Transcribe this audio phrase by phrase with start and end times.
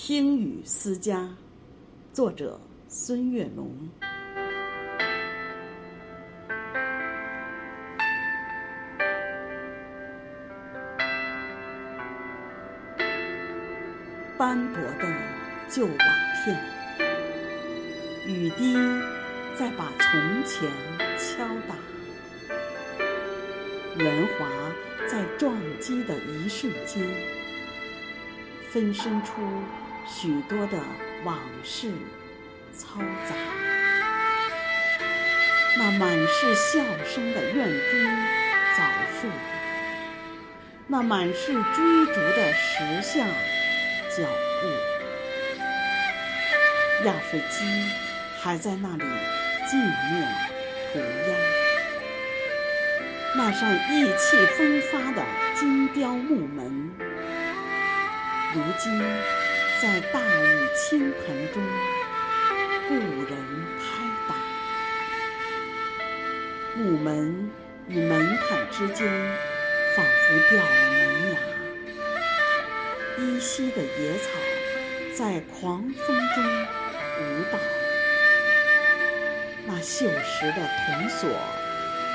[0.00, 1.28] 听雨思家，
[2.12, 2.58] 作者
[2.88, 3.68] 孙月龙。
[14.38, 15.12] 斑驳的
[15.68, 15.92] 旧瓦
[16.44, 16.56] 片，
[18.24, 18.76] 雨滴
[19.58, 20.70] 在把从前
[21.18, 21.74] 敲打，
[23.96, 24.46] 圆滑
[25.08, 27.04] 在撞击的一瞬间，
[28.70, 29.32] 分身出
[30.08, 30.78] 许多的
[31.24, 31.92] 往事
[32.76, 33.34] 嘈杂。
[35.76, 38.16] 那满是笑声的院中
[38.76, 38.82] 枣
[39.20, 39.28] 树，
[40.88, 43.28] 那满是追逐的石像。
[44.16, 44.66] 脚步，
[47.06, 47.54] 压水机
[48.40, 49.04] 还在那里
[49.70, 50.26] 静默
[50.92, 51.30] 涂鸦。
[53.36, 55.22] 那扇意气风发的
[55.54, 56.90] 金雕木门，
[58.54, 58.98] 如今
[59.80, 61.62] 在大雨倾盆中
[62.88, 63.32] 故人
[63.78, 63.84] 拍
[64.28, 64.34] 打。
[66.74, 67.48] 木门
[67.86, 69.06] 与门槛之间，
[69.94, 70.98] 仿佛掉了门
[71.32, 71.38] 牙。
[73.18, 74.30] 依稀的野草
[75.16, 76.44] 在狂风中
[77.20, 77.58] 舞蹈，
[79.64, 81.30] 那锈蚀的铜锁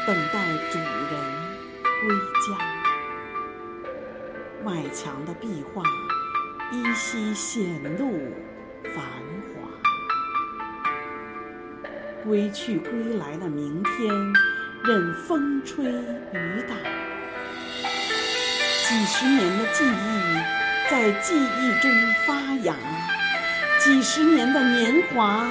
[0.06, 0.36] 等待
[0.70, 1.14] 主人
[2.02, 2.14] 归
[2.46, 2.46] 家。
[4.66, 5.82] 外墙的壁画
[6.74, 7.64] 依稀显
[7.98, 8.12] 露
[8.96, 9.06] 繁
[9.54, 9.54] 华。
[12.24, 14.14] 归去归来的明天，
[14.84, 16.76] 任风吹雨打。
[18.90, 20.64] 几十年的记忆。
[20.92, 21.90] 在记忆中
[22.28, 22.76] 发芽，
[23.80, 25.48] 几十年的年华，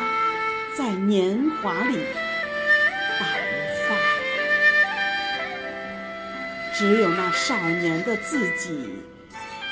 [0.76, 1.96] 在年华里
[3.18, 3.26] 白
[3.88, 3.96] 发。
[6.74, 8.90] 只有那少年的自己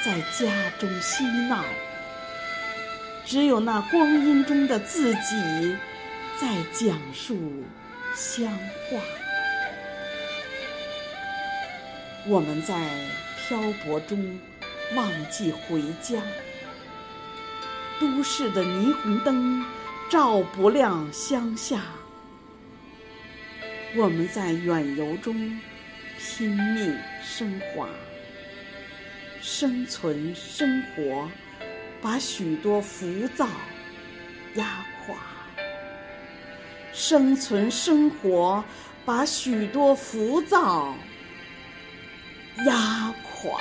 [0.04, 1.64] 在家中嬉闹，
[3.24, 5.76] 只有那光阴中的自己
[6.40, 7.36] 在讲述
[8.14, 8.50] 乡
[8.90, 9.00] 话。
[12.26, 12.88] 我们在
[13.48, 14.38] 漂泊中。
[14.96, 16.20] 忘记回家，
[18.00, 19.64] 都市的霓虹灯
[20.10, 21.80] 照不亮乡下。
[23.94, 25.32] 我们在远游中
[26.18, 27.88] 拼命升华，
[29.42, 31.30] 生存生活
[32.02, 33.06] 把许多浮
[33.36, 33.46] 躁
[34.54, 35.16] 压垮，
[36.92, 38.62] 生存生活
[39.04, 40.94] 把许多浮躁
[42.66, 43.60] 压垮。